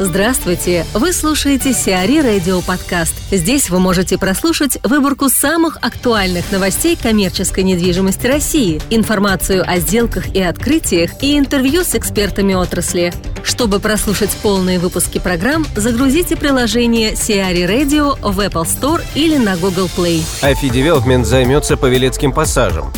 [0.00, 0.84] Здравствуйте!
[0.92, 3.14] Вы слушаете CRE Radio Подкаст.
[3.30, 10.42] Здесь вы можете прослушать выборку самых актуальных новостей коммерческой недвижимости России, информацию о сделках и
[10.42, 13.14] открытиях и интервью с экспертами отрасли.
[13.44, 19.88] Чтобы прослушать полные выпуски программ, загрузите приложение CRE Radio в Apple Store или на Google
[19.96, 20.24] Play.
[20.42, 22.92] AFI Development займется Павелецким пассажем.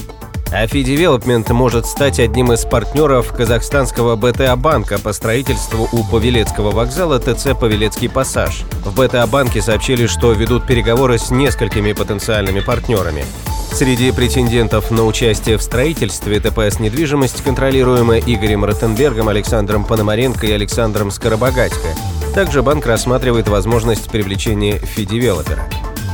[0.52, 7.18] AFI Development может стать одним из партнеров казахстанского БТА банка по строительству у Павелецкого вокзала
[7.18, 8.62] ТЦ «Павелецкий пассаж».
[8.84, 13.24] В БТА банке сообщили, что ведут переговоры с несколькими потенциальными партнерами.
[13.72, 21.10] Среди претендентов на участие в строительстве ТПС «Недвижимость» контролируемая Игорем Ротенбергом, Александром Пономаренко и Александром
[21.10, 21.88] Скоробогатько.
[22.34, 25.68] Также банк рассматривает возможность привлечения fee-девелопера.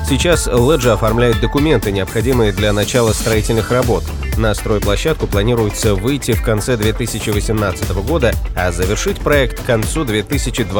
[0.09, 4.05] Сейчас Леджи оформляет документы, необходимые для начала строительных работ.
[4.39, 10.73] На стройплощадку планируется выйти в конце 2018 года, а завершить проект к концу 2021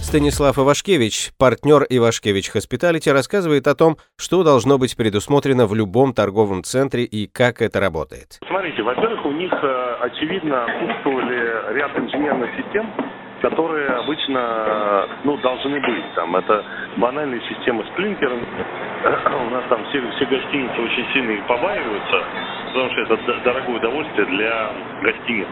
[0.00, 6.64] Станислав Ивашкевич, партнер Ivashkevich Hospitality, рассказывает о том, что должно быть предусмотрено в любом торговом
[6.64, 8.40] центре и как это работает.
[8.48, 13.11] Смотрите, во-первых, у них, э, очевидно, отсутствовали ряд инженерных систем,
[13.42, 16.14] которые обычно ну, должны быть.
[16.14, 16.64] Там, это
[16.96, 18.30] банальные системы сплинкер.
[18.32, 22.24] У нас там все, все гостиницы очень сильно их побаиваются,
[22.68, 24.70] потому что это дорогое удовольствие для
[25.02, 25.48] гостиниц.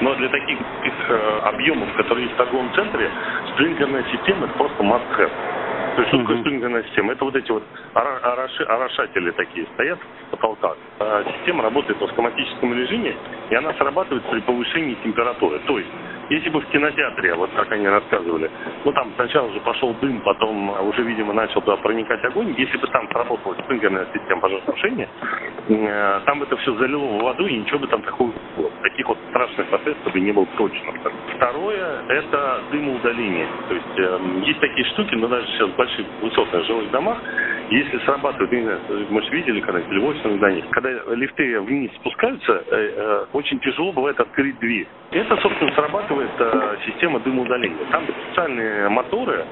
[0.00, 0.58] Но для таких
[1.08, 3.10] э, объемов, которые есть в торговом центре,
[3.52, 5.30] сплинкерная система это просто must-have.
[5.96, 7.12] То есть, что такое сплинкерная система?
[7.12, 10.76] Это вот эти вот ороши, орошатели такие стоят в потолках.
[11.00, 13.16] А система работает в автоматическом режиме,
[13.50, 15.58] и она срабатывает при повышении температуры.
[15.66, 15.90] То есть,
[16.30, 18.50] если бы в кинотеатре, вот как они рассказывали,
[18.84, 22.86] ну там сначала уже пошел дым, потом уже, видимо, начал туда проникать огонь, если бы
[22.88, 25.08] там сработала спринкерная система пожаротушения,
[25.68, 28.32] э, там это все залило в воду, и ничего бы там такого.
[28.82, 30.92] Таких вот страшных последствий бы не было точно.
[31.36, 33.48] Второе– это дымоудаление.
[33.68, 37.18] То есть э, есть такие штуки, но даже сейчас в больших высотных жилых домах,
[37.70, 38.80] если срабатывает, не знаю,
[39.10, 43.92] мы же видели когда-нибудь в офисных зданиях, когда лифты вниз спускаются, э, э, очень тяжело
[43.92, 44.86] бывает открыть дверь.
[45.10, 47.84] Это, собственно, срабатывает э, система дымоудаления.
[47.90, 49.44] Там специальные моторы,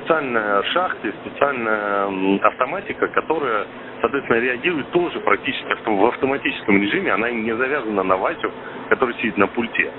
[0.00, 3.66] специальные шахты, специальная автоматика, которая,
[4.00, 7.12] соответственно, реагирует тоже практически в автоматическом режиме.
[7.12, 8.52] Она не завязана на Васю,
[8.90, 9.90] который сидит на пульте.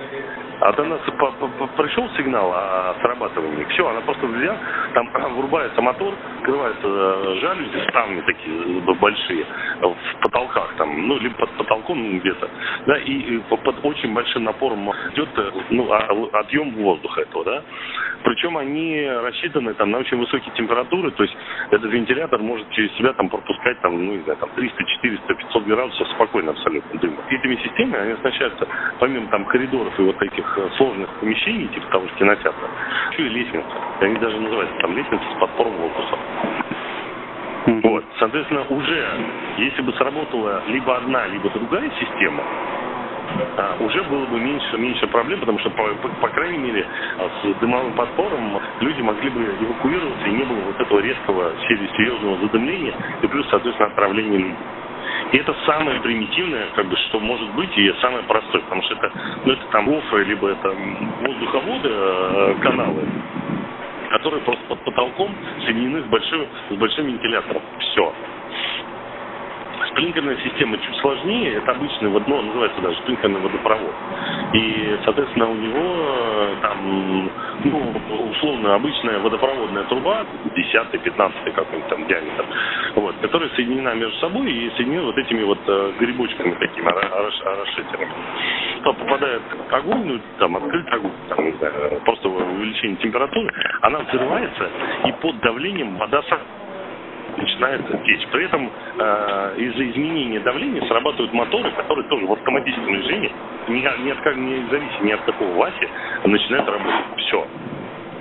[0.60, 1.00] А до нас
[1.78, 3.66] пришел сигнал о срабатывании.
[3.66, 4.58] Все, она просто взяла,
[4.94, 9.46] там врубается мотор, открываются э, жалюзи, ставни такие э, большие
[9.82, 12.50] в потолках там, ну, либо под потолком где-то,
[12.88, 17.64] да, и под очень большим напором идет э, ну, а, отъем воздуха этого, да.
[18.24, 21.36] Причем они рассчитаны там на очень высокие температуры, то есть
[21.70, 25.64] этот вентилятор может через себя там пропускать там, ну, не знаю, там 300, 400, 500
[25.66, 27.18] градусов спокойно абсолютно дыма.
[27.30, 28.68] Этими системами они оснащаются,
[29.00, 30.47] помимо там коридоров и вот таких
[30.78, 32.70] сложных помещений, типа того же кинотеатра,
[33.12, 33.68] еще и лестница.
[34.02, 36.18] И они даже называются там лестница с подпором воздуха.
[37.84, 39.08] Вот, соответственно, уже,
[39.58, 42.44] если бы сработала либо одна, либо другая система,
[43.58, 46.86] а, уже было бы меньше, меньше проблем, потому что, по, по, по крайней мере,
[47.18, 52.38] а, с дымовым подпором люди могли бы эвакуироваться, и не было вот этого резкого, серьезного
[52.38, 54.56] задымления, и плюс, соответственно, отправления людей.
[55.32, 59.12] И это самое примитивное, как бы, что может быть, и самое простое, потому что это,
[59.46, 60.74] ну, это там гофры, либо это
[61.22, 63.04] воздуховоды, э, каналы,
[64.10, 65.36] которые просто под потолком
[65.66, 67.62] соединены с большим, с большим вентилятором.
[67.80, 68.14] Все.
[69.92, 73.96] Сплинкерная система чуть сложнее, это обычный, ну, называется даже сплинкерный водопровод.
[74.54, 77.32] И, соответственно, у него э, там,
[77.64, 80.26] ну, условно, обычная водопроводная труба,
[80.56, 82.46] 10-15 какой-нибудь там диаметр,
[82.96, 88.12] вот, которая соединена между собой и соединена вот этими вот э, грибочками такими, орошителями.
[88.84, 89.42] Попадает
[89.72, 93.52] огонь, ну, там, открыть огонь, там, не знаю, просто увеличение температуры,
[93.82, 94.70] она взрывается,
[95.06, 96.22] и под давлением вода
[97.38, 98.28] начинает течь.
[98.32, 103.32] При этом э, из-за изменения давления срабатывают моторы, которые тоже в автоматическом режиме,
[103.68, 105.88] не, не, от, не зависит ни от какого Васи,
[106.26, 107.06] начинают работать.
[107.18, 107.48] Все.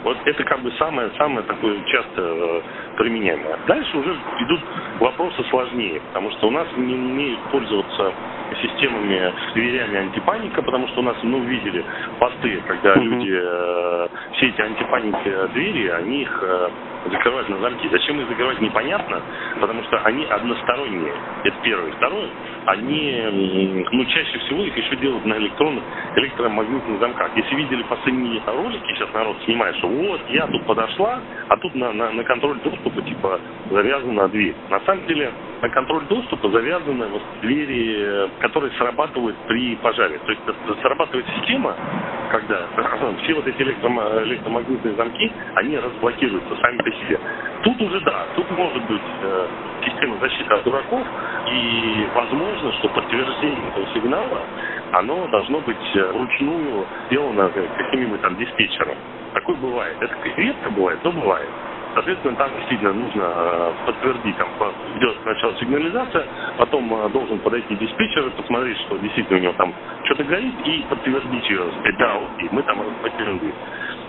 [0.05, 2.63] Вот это как бы самое-самое такое часто
[2.97, 3.59] э, применяемое.
[3.67, 4.61] Дальше уже идут
[5.01, 8.13] вопросы сложнее, потому что у нас не умеют пользоваться
[8.63, 11.85] системами дверями антипаника, потому что у нас, ну, видели
[12.19, 13.03] посты, когда mm-hmm.
[13.03, 16.69] люди, э, все эти антипаники двери, они их э,
[17.11, 17.89] закрывать на замки.
[17.91, 19.21] Зачем их закрывать, непонятно,
[19.61, 21.13] потому что они односторонние.
[21.45, 21.93] Это первое.
[21.93, 22.29] Второе,
[22.67, 25.85] они, ну, чаще всего их еще делают на электронных,
[26.17, 27.31] электромагнитных замках.
[27.37, 31.93] Если видели последние ролики, сейчас народ снимает, что вот, я тут подошла, а тут на,
[31.93, 33.41] на, на контроль доступа, типа,
[33.71, 34.55] завязана дверь.
[34.71, 40.19] На самом деле, на контроль доступа завязаны вот двери, которые срабатывают при пожаре.
[40.19, 40.43] То есть
[40.83, 41.75] срабатывает система,
[42.31, 42.67] когда
[43.23, 47.19] все вот эти электромагнитные замки, они разблокируются сами по себе.
[47.63, 49.47] Тут уже да, тут может быть э,
[49.85, 51.07] система защиты от дураков,
[51.51, 54.41] и возможно, что подтверждение этого сигнала,
[54.93, 58.97] оно должно быть э, вручную сделано каким-нибудь там диспетчером.
[59.35, 59.97] Такое бывает.
[60.01, 61.49] Это редко бывает, но бывает.
[61.97, 64.51] Соответственно, там действительно нужно э, подтвердить, там
[64.97, 66.29] идет сначала сигнализация,
[66.59, 71.49] потом э, должен подойти диспетчер, посмотреть, что действительно у него там что-то горит, и подтвердить
[71.49, 72.85] ее, сказать, да, окей, мы там
[73.39, 73.55] дверь.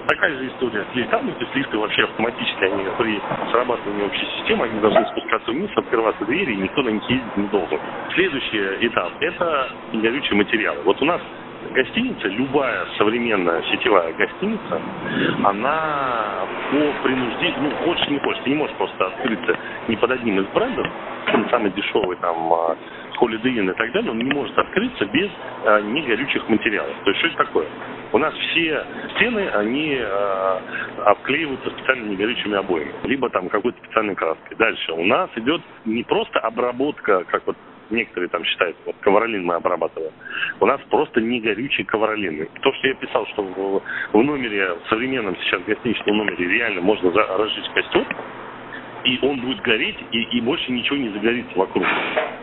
[0.06, 4.66] Такая же история с лифтами, то есть лифты вообще автоматически, они при срабатывании общей системы,
[4.66, 7.80] они должны спускаться вниз, открываться двери, и никто на них ездить не должен.
[8.16, 10.82] Следующий этап– это горючие материалы.
[10.84, 11.22] Вот у нас
[11.74, 14.82] гостиница, любая современная сетевая гостиница,
[15.44, 20.40] она по принуждению, ну, хочешь не хочешь, ты не можешь просто открыться не под одним
[20.40, 20.88] из брендов,
[21.50, 22.52] самый дешевый там
[23.20, 25.30] Holiday Inn и так далее, он не может открыться без
[25.66, 26.96] а, негорючих материалов.
[27.04, 27.68] То есть что это такое?
[28.14, 28.86] У нас все
[29.16, 30.60] стены, они э,
[31.04, 34.56] обклеиваются специально негорючими обоями, либо там какой-то специальной краской.
[34.56, 37.58] Дальше у нас идет не просто обработка, как вот
[37.90, 40.14] некоторые там считают, вот ковролин мы обрабатываем.
[40.60, 42.48] У нас просто не горючий ковролин.
[42.62, 43.82] То, что я писал, что в,
[44.14, 48.06] в номере, в современном сейчас гостиничном номере реально можно за, разжечь костер,
[49.04, 51.86] и он будет гореть, и, и больше ничего не загорится вокруг.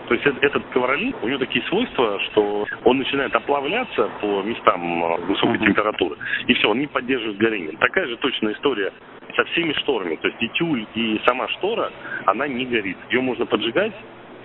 [0.09, 5.21] То есть этот ковролин, у него такие свойства, что он начинает оплавляться по местам э,
[5.27, 6.17] высокой температуры,
[6.47, 7.77] и все, он не поддерживает горение.
[7.79, 8.93] Такая же точная история
[9.35, 10.17] со всеми шторами.
[10.17, 11.91] То есть и тюль, и сама штора,
[12.27, 12.97] она не горит.
[13.11, 13.93] Ее можно поджигать,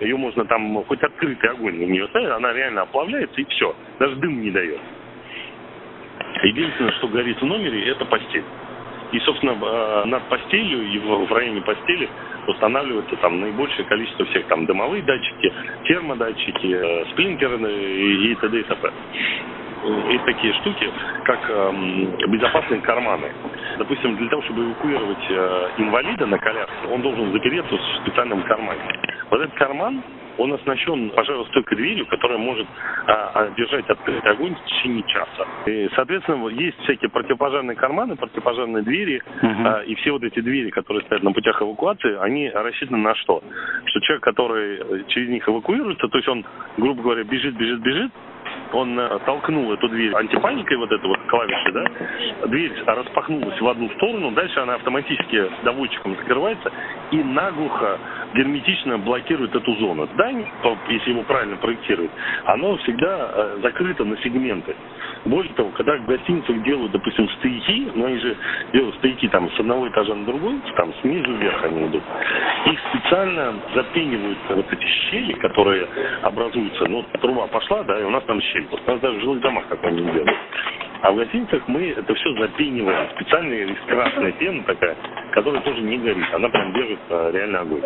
[0.00, 3.74] ее можно там хоть открытый огонь на нее ставить, она реально оплавляется и все.
[3.98, 4.80] Даже дым не дает.
[6.42, 8.44] Единственное, что горит в номере, это постель.
[9.12, 12.08] И, собственно, э, над постелью и в районе постели
[12.46, 15.52] устанавливается там наибольшее количество всех там дымовые датчики,
[15.84, 18.60] термодатчики, э, сплинкеры и т.д.
[18.60, 18.92] и т.п.
[20.10, 20.90] Есть такие штуки,
[21.24, 23.32] как эм, безопасные карманы.
[23.78, 28.99] Допустим, для того, чтобы эвакуировать э, инвалида на коляске, он должен запереться в специальном кармане.
[29.30, 30.02] Вот этот карман,
[30.38, 32.66] он оснащен пожаростойкой дверью, которая может
[33.06, 35.46] а, а, держать открытый огонь в течение часа.
[35.66, 39.66] И, соответственно, есть всякие противопожарные карманы, противопожарные двери, uh-huh.
[39.66, 43.42] а, и все вот эти двери, которые стоят на путях эвакуации, они рассчитаны на что?
[43.84, 46.44] Что человек, который через них эвакуируется, то есть он,
[46.78, 48.12] грубо говоря, бежит, бежит, бежит,
[48.72, 53.88] он э, толкнул эту дверь антипаникой, вот эту вот клавиши, да, дверь распахнулась в одну
[53.90, 56.72] сторону, дальше она автоматически доводчиком закрывается
[57.10, 57.98] и наглухо
[58.34, 60.08] герметично блокирует эту зону.
[60.14, 60.50] Здание,
[60.88, 62.10] если его правильно проектировать,
[62.44, 64.74] оно всегда э, закрыто на сегменты.
[65.24, 68.36] Более того, когда в гостиницах делают, допустим, стояки, но они же
[68.72, 72.02] делают стояки там с одного этажа на другой, там снизу вверх они идут,
[72.66, 75.86] их специально запенивают вот эти щели, которые
[76.22, 76.86] образуются.
[76.86, 78.59] Ну, труба пошла, да, и у нас там щель.
[78.70, 80.30] Вот у нас даже в жилых домах такое не делают.
[81.02, 83.08] А в гостиницах мы это все запениваем.
[83.16, 84.96] Специальная красная пена такая,
[85.32, 86.26] которая тоже не горит.
[86.34, 87.82] Она прям держит а, реально огонь.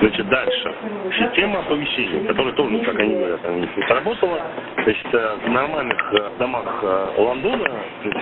[0.00, 0.74] Значит, дальше.
[1.16, 4.40] Система оповещения, которая тоже, как они говорят, она не сработала.
[4.82, 7.70] Значит, э, в нормальных э, домах э, Лондона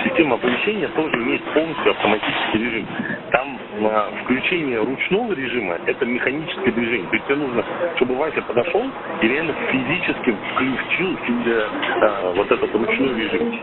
[0.04, 2.86] система оповещения тоже имеет полностью автоматический режим.
[3.32, 3.39] Там
[4.24, 7.08] включение ручного режима– это механическое движение.
[7.08, 7.64] То есть тебе нужно,
[7.96, 8.84] чтобы Вася подошел
[9.22, 11.64] и реально физически включил себе
[12.34, 13.60] вот этот ручной режим.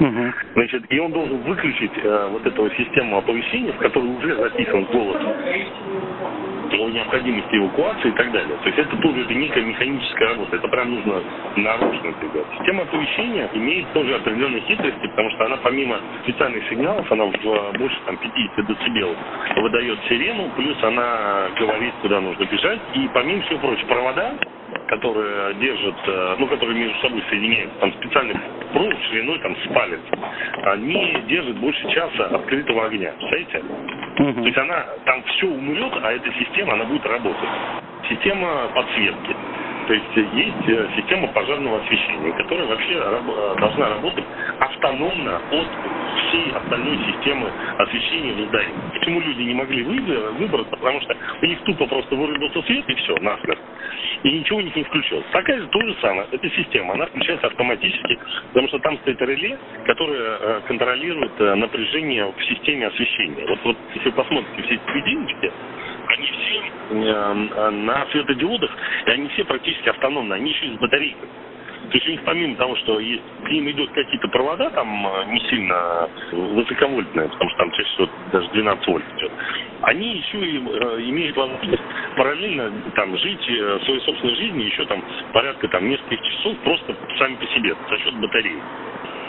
[0.00, 0.32] Угу.
[0.54, 5.20] Значит, и он должен выключить э, вот эту систему оповещения, в которой уже записан голос
[6.76, 8.56] о необходимости эвакуации и так далее.
[8.62, 10.56] То есть это тоже это некая механическая работа.
[10.56, 11.22] Это прям нужно
[11.56, 12.46] нарочно делать.
[12.58, 17.78] Система оповещения имеет тоже определенные хитрости, потому что она помимо специальных сигналов, она в э,
[17.78, 19.14] больше там 50 децибел
[19.56, 22.80] выдает сирену, плюс она говорит, куда нужно бежать.
[22.94, 24.34] И помимо всего прочего, провода
[24.90, 28.34] которые держат, э, ну, которые между собой соединяются, там специальный
[28.72, 30.00] провод шириной там с палец,
[30.64, 33.58] они держат больше часа открытого огня, представляете?
[34.18, 34.40] Угу.
[34.42, 37.48] То есть она, там все умрет, а эта система, она будет работать.
[38.08, 39.36] Система подсветки.
[39.90, 44.24] То есть есть э, система пожарного освещения, которая вообще э, должна работать
[44.60, 45.68] автономно от
[46.28, 48.72] всей остальной системы освещения в здании.
[48.92, 50.76] Почему люди не могли выбраться?
[50.76, 53.58] Потому что у них тупо просто вырубился свет и все, насмерть.
[54.22, 55.26] И ничего у них не включилось.
[55.32, 56.28] Такая же то же самое.
[56.30, 58.16] Эта система, она включается автоматически,
[58.52, 63.44] потому что там стоит реле, которое э, контролирует напряжение в системе освещения.
[63.48, 65.52] Вот, вот если вы посмотрите все эти единички,
[66.06, 66.49] они все
[66.90, 68.70] на светодиодах,
[69.06, 71.28] и они все практически автономны, они еще и с батарейкой.
[71.90, 75.40] То есть у них помимо того, что к ним идут какие-то провода, там э, не
[75.48, 79.32] сильно высоковольтные, потому что там чаще всего даже 12 вольт идет,
[79.82, 81.82] они еще и э, имеют возможность
[82.16, 87.34] параллельно там жить э, своей собственной жизнью еще там порядка там нескольких часов просто сами
[87.36, 88.62] по себе за счет батареи.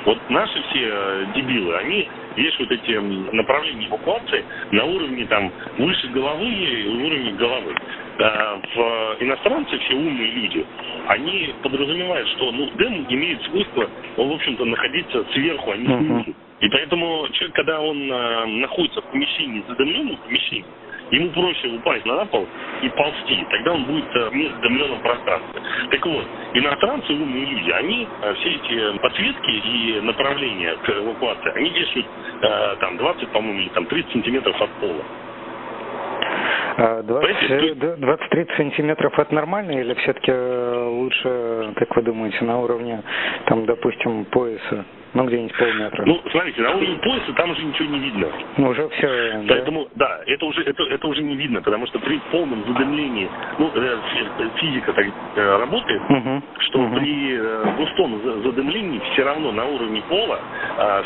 [0.06, 2.92] Вот наши все э, дебилы, они вешают эти
[3.36, 7.76] направления эвакуации на уровне там выше головы и уровне головы.
[8.20, 10.66] А в иностранцы, все умные люди,
[11.08, 16.36] они подразумевают, что ну, дым имеет свойство, он, в общем-то, находиться сверху, а не снизу.
[16.60, 20.66] И поэтому человек, когда он э, находится в помещении, задымленном помещении,
[21.12, 22.48] ему проще упасть на пол
[22.82, 25.62] и ползти, тогда он будет э, в незадымленном пространстве.
[25.92, 31.70] Так вот, иностранцы, умные люди, они э, все эти подсветки и направления к эвакуации, они
[31.72, 32.08] действуют
[32.42, 35.04] э, там 20, по-моему, или там 30 сантиметров от пола.
[36.78, 43.04] 20-30 а, сантиметров это нормально или все-таки лучше, как вы думаете, на уровне,
[43.46, 44.86] там, допустим, пояса?
[45.14, 46.06] Ну, где-нибудь полметра.
[46.06, 48.28] Ну, смотрите, на уровне пояса там уже ничего не видно.
[48.58, 52.00] Ну, уже все, Поэтому, да, да это, уже, это, это уже не видно, потому что
[52.00, 53.98] при полном задымлении, ну, э,
[54.56, 56.42] физика так э, работает, угу.
[56.60, 56.96] что угу.
[56.96, 60.40] при э, густом задымлении все равно на уровне пола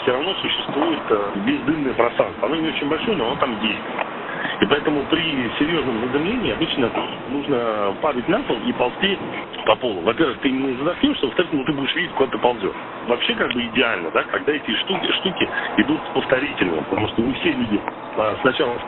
[0.03, 0.99] все равно существует
[1.45, 2.47] бездымное пространство.
[2.47, 4.14] Оно не очень большое, но оно там есть.
[4.61, 6.91] И поэтому при серьезном задымлении обычно
[7.27, 9.17] нужно падать на пол и ползти
[9.65, 10.01] по полу.
[10.01, 12.75] Во-первых, ты не задохнешься, во-вторых, ну, ты будешь видеть, куда ты ползешь.
[13.07, 17.51] Вообще как бы идеально, да, когда эти штуки, штуки идут повторительно, потому что не все
[17.51, 17.81] люди
[18.15, 18.79] а, сначала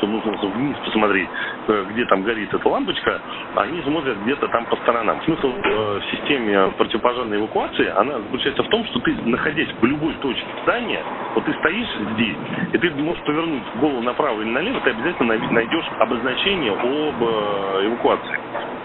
[0.00, 1.28] что нужно вниз посмотреть,
[1.68, 3.20] э, где там горит эта лампочка,
[3.56, 5.20] они смотрят где-то там по сторонам.
[5.24, 10.14] Смысл э, в системе противопожарной эвакуации, она заключается в том, что ты, находясь в любой
[10.14, 11.04] точке здания,
[11.34, 12.36] вот ты стоишь здесь,
[12.72, 18.38] и ты можешь повернуть голову направо или налево, ты обязательно найдешь обозначение об э, эвакуации.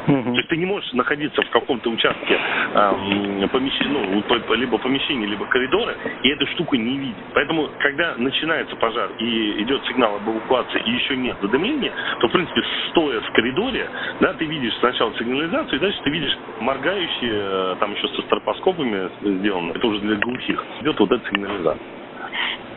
[0.06, 5.46] То есть ты не можешь находиться в каком-то участке э, помещения, ну, либо помещения, либо
[5.46, 7.16] коридора, и эту штуку не видеть.
[7.34, 12.32] Поэтому, когда начинается пожар и идет сигнал об эвакуации, и еще нет задымления, то, в
[12.32, 17.76] принципе, стоя в коридоре, да, ты видишь сначала сигнализацию, и дальше ты видишь моргающие, э,
[17.80, 21.82] там еще со стропоскопами сделано, это уже для глухих, идет вот эта сигнализация.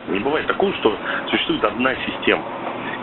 [0.09, 0.97] Не бывает такого, что
[1.31, 2.43] существует одна система.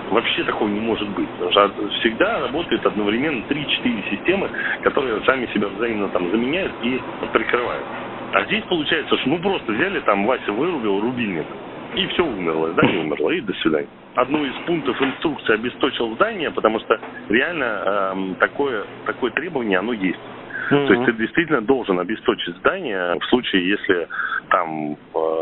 [0.09, 1.29] Вообще такого не может быть.
[1.37, 4.49] Потому что всегда работают одновременно 3-4 системы,
[4.81, 6.99] которые сами себя взаимно там заменяют и
[7.33, 7.85] прикрывают.
[8.33, 11.47] А здесь получается, что мы просто взяли, там Вася вырубил рубильник,
[11.95, 13.87] и все умерло, здание умерло, и до свидания.
[14.15, 20.19] Одно из пунктов инструкции обесточил здание, потому что реально эм, такое, такое требование, оно есть.
[20.69, 20.87] Mm-hmm.
[20.87, 24.07] То есть ты действительно должен обесточить здание в случае, если
[24.49, 24.95] там э,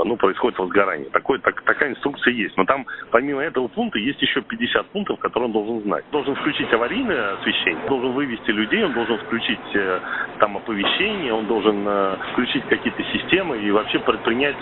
[0.05, 1.09] ну, происходит возгорание.
[1.09, 2.55] Такой, так, такая инструкция есть.
[2.57, 6.05] Но там помимо этого пункта есть еще 50 пунктов, которые он должен знать.
[6.11, 9.99] Должен включить аварийное освещение, должен вывести людей, он должен включить э,
[10.39, 14.57] там оповещение, он должен э, включить какие-то системы и вообще предпринять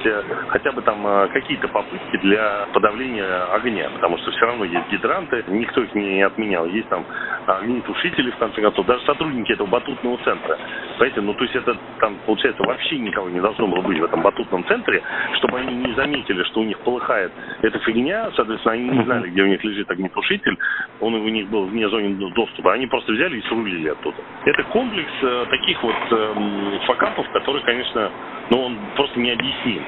[0.49, 3.89] хотя бы там какие-то попытки для подавления огня.
[3.93, 6.65] Потому что все равно есть гидранты, никто их не отменял.
[6.65, 7.05] Есть там
[7.45, 10.50] огнетушители, в конце концов, даже сотрудники этого батутного центра.
[10.97, 14.21] Понимаете, ну то есть это там, получается, вообще никого не должно было быть в этом
[14.21, 15.01] батутном центре,
[15.37, 17.31] чтобы они не заметили, что у них полыхает
[17.61, 20.57] эта фигня, соответственно, они не знали, где у них лежит огнетушитель,
[20.99, 24.17] он у них был вне зоны доступа, они просто взяли и срулили оттуда.
[24.45, 28.11] Это комплекс э, таких вот э, факапов, которые, конечно,
[28.49, 29.83] ну он просто необъясним.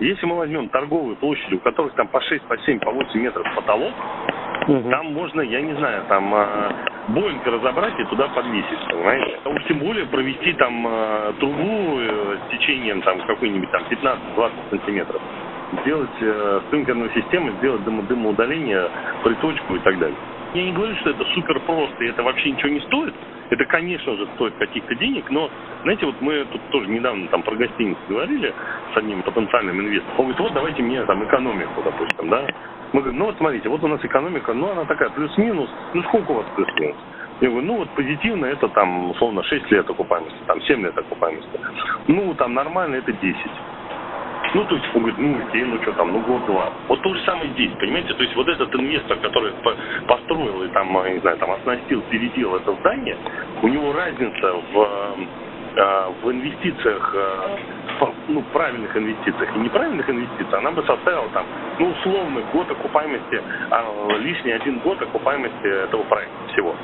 [0.00, 3.46] Если мы возьмем торговые площади, у которых там по 6, по 7, по 8 метров
[3.54, 3.94] потолок,
[4.68, 4.90] Угу.
[4.90, 6.70] Там можно, я не знаю, там э,
[7.08, 9.38] Боинг разобрать и туда подвесить, понимаете?
[9.44, 14.52] А уж тем более провести там э, трубу э, с течением там какой-нибудь там 15-20
[14.70, 15.22] сантиметров.
[15.82, 18.90] Сделать э, спринклерную систему, сделать дымо дымоудаление,
[19.24, 20.18] приточку и так далее.
[20.54, 23.14] Я не говорю, что это супер просто, и это вообще ничего не стоит.
[23.48, 25.50] Это, конечно же, стоит каких-то денег, но,
[25.82, 28.52] знаете, вот мы тут тоже недавно там про гостиницу говорили
[28.92, 30.18] с одним потенциальным инвестором.
[30.18, 32.46] Он говорит, вот давайте мне там экономику, допустим, да.
[32.92, 36.30] Мы говорим, ну вот смотрите, вот у нас экономика, ну она такая плюс-минус, ну сколько
[36.32, 36.96] у вас плюс-минус?
[37.40, 41.60] Я говорю, ну вот позитивно это там, условно, 6 лет окупаемости, там 7 лет окупаемости.
[42.08, 43.36] Ну там нормально это 10.
[44.54, 46.72] Ну, то есть, он говорит, ну, окей, ну, что там, ну, год-два.
[46.88, 48.14] Вот то же самое здесь, понимаете?
[48.14, 49.52] То есть, вот этот инвестор, который
[50.06, 53.16] построил и там, не знаю, там, оснастил, переделал это здание,
[53.62, 55.16] у него разница в
[55.74, 57.56] Э, в инвестициях, э,
[58.28, 61.46] ну, правильных инвестициях и неправильных инвестициях, она бы составила там,
[61.78, 63.40] ну, условно, год окупаемости,
[63.70, 63.82] а
[64.18, 66.76] лишний один год окупаемости этого проекта всего.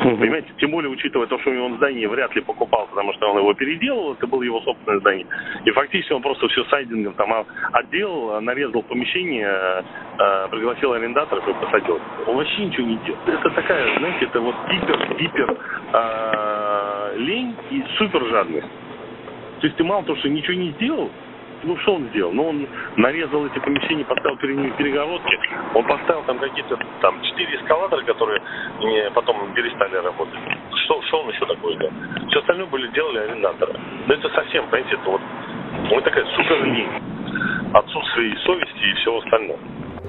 [0.00, 0.16] Угу.
[0.16, 3.54] Понимаете, тем более учитывая то, что он здание вряд ли покупал, потому что он его
[3.54, 5.26] переделал, это было его собственное здание.
[5.64, 9.84] И фактически он просто все сайдингом там отделал, нарезал помещение,
[10.18, 12.00] э, пригласил арендаторов и посадил.
[12.26, 13.18] Он вообще ничего не делал.
[13.26, 15.56] Это такая, знаете, это вот гипер, гипер
[15.92, 18.68] э, лень и супер жадность.
[19.60, 21.10] То есть ты мало того, что ничего не сделал,
[21.64, 22.32] ну что он сделал?
[22.32, 22.66] Ну он
[22.96, 25.38] нарезал эти помещения, поставил перед ними перегородки,
[25.74, 28.40] он поставил там какие-то там четыре эскалатора, которые
[28.80, 30.38] не, потом перестали работать.
[30.84, 31.92] Что, что он еще такое делал?
[32.28, 33.74] Все остальное были делали арендаторы.
[34.06, 35.20] Но это совсем, понимаете, это вот
[35.90, 36.88] Ну, такая супер лень.
[37.72, 39.58] Отсутствие совести и всего остального.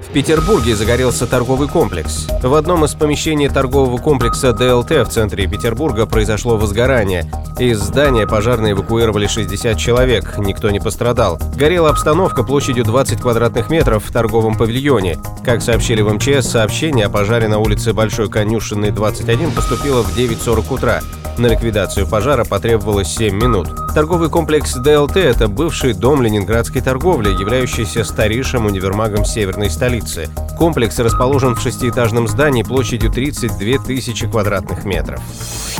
[0.02, 2.26] В Петербурге загорелся торговый комплекс.
[2.42, 7.30] В одном из помещений торгового комплекса ДЛТ в центре Петербурга произошло возгорание.
[7.58, 11.38] Из здания пожарные эвакуировали 60 человек, никто не пострадал.
[11.56, 15.18] Горела обстановка площадью 20 квадратных метров в торговом павильоне.
[15.42, 20.74] Как сообщили в МЧС, сообщение о пожаре на улице Большой Конюшенной, 21 поступило в 9.40
[20.74, 21.00] утра.
[21.38, 23.68] На ликвидацию пожара потребовалось 7 минут.
[23.94, 30.28] Торговый комплекс ДЛТ– это бывший дом ленинградской торговли, являющийся старейшим универмагом северной столицы.
[30.58, 35.20] Комплекс расположен в шестиэтажном здании площадью 32 тысячи квадратных метров.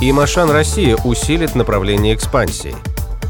[0.00, 2.76] Immochan Россия усилит направление экспансии.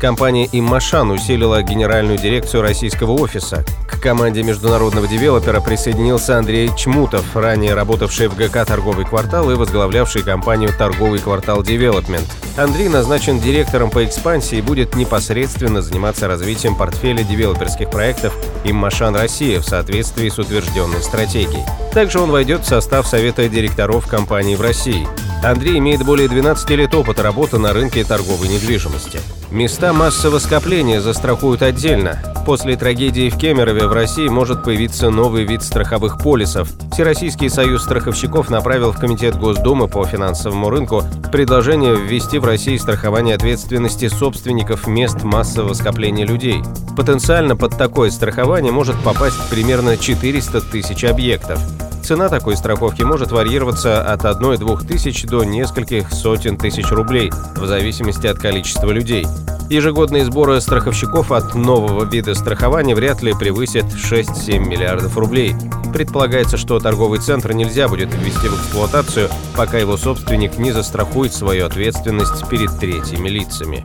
[0.00, 3.64] Компания «Immochan» усилила генеральную дирекцию российского офиса.
[3.88, 10.22] К команде международного девелопера присоединился Андрей Чмутов, ранее работавший в ГК «Торговый квартал» и возглавлявший
[10.22, 12.26] компанию «Торговый квартал Development».
[12.56, 19.60] Андрей назначен директором по экспансии и будет непосредственно заниматься развитием портфеля девелоперских проектов «Immochan Россия»
[19.60, 21.64] в соответствии с утвержденной стратегией.
[21.92, 25.06] Также он войдет в состав Совета директоров компании в России.
[25.46, 29.20] Андрей имеет более 12 лет опыта работы на рынке торговой недвижимости.
[29.52, 32.18] Места массового скопления застрахуют отдельно.
[32.44, 36.68] После трагедии в Кемерове в России может появиться новый вид страховых полисов.
[36.92, 43.36] Всероссийский союз страховщиков направил в Комитет Госдумы по финансовому рынку предложение ввести в России страхование
[43.36, 46.62] ответственности собственников мест массового скопления людей.
[46.96, 51.60] Потенциально под такое страхование может попасть примерно 400 тысяч объектов.
[52.06, 58.28] Цена такой страховки может варьироваться от 1-2 тысяч до нескольких сотен тысяч рублей, в зависимости
[58.28, 59.26] от количества людей.
[59.70, 65.56] Ежегодные сборы страховщиков от нового вида страхования вряд ли превысят 6-7 миллиардов рублей.
[65.92, 71.66] Предполагается, что торговый центр нельзя будет ввести в эксплуатацию, пока его собственник не застрахует свою
[71.66, 73.84] ответственность перед третьими лицами.